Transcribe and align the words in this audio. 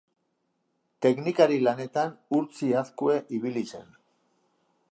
Teknikari 1.05 1.59
lanetan 1.67 2.15
Urtzi 2.39 2.71
Azkue 2.81 3.19
ibili 3.41 3.63
zen. 3.75 3.85